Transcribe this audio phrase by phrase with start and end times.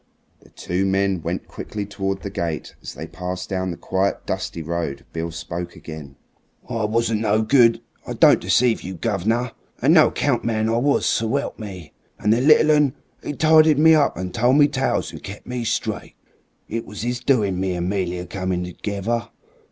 [0.39, 2.73] The two men went quickly towards the gate.
[2.81, 6.15] As they passed down the quiet, dusty road Beale spoke again.
[6.67, 11.05] "I wasn't no good I don't deceive you, guv'ner a no account man I was,
[11.05, 11.93] swelp me!
[12.17, 15.63] And the little 'un, 'e tidied me up and told me tales and kep' me
[15.63, 16.15] straight.
[16.67, 19.27] It was 'is doing me and 'Melia come together.